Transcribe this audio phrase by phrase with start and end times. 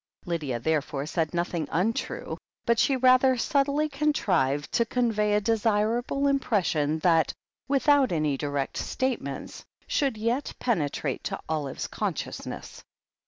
[0.25, 6.97] Lydia, therefore, said nothing untrue, but she rather subtly contrived to convey a desirable impression
[6.97, 7.31] that,
[7.67, 12.83] without any direct statements, should yet penetrate to Olive's consciousness.